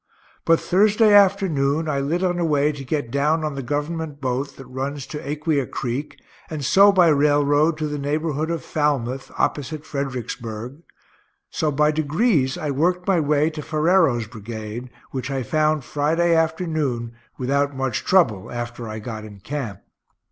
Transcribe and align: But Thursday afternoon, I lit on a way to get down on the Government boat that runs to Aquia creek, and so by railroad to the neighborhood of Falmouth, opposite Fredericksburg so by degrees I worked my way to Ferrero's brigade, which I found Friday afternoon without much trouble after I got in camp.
But 0.45 0.59
Thursday 0.59 1.13
afternoon, 1.13 1.87
I 1.87 1.99
lit 1.99 2.23
on 2.23 2.39
a 2.39 2.43
way 2.43 2.71
to 2.71 2.83
get 2.83 3.11
down 3.11 3.43
on 3.43 3.53
the 3.53 3.61
Government 3.61 4.19
boat 4.19 4.57
that 4.57 4.65
runs 4.65 5.05
to 5.05 5.19
Aquia 5.21 5.67
creek, 5.67 6.19
and 6.49 6.65
so 6.65 6.91
by 6.91 7.07
railroad 7.09 7.77
to 7.77 7.87
the 7.87 7.99
neighborhood 7.99 8.49
of 8.49 8.63
Falmouth, 8.63 9.29
opposite 9.37 9.85
Fredericksburg 9.85 10.81
so 11.51 11.71
by 11.71 11.91
degrees 11.91 12.57
I 12.57 12.71
worked 12.71 13.07
my 13.07 13.19
way 13.19 13.51
to 13.51 13.61
Ferrero's 13.61 14.25
brigade, 14.25 14.89
which 15.11 15.29
I 15.29 15.43
found 15.43 15.83
Friday 15.83 16.33
afternoon 16.35 17.13
without 17.37 17.75
much 17.75 18.03
trouble 18.03 18.51
after 18.51 18.89
I 18.89 18.97
got 18.97 19.23
in 19.23 19.39
camp. 19.39 19.81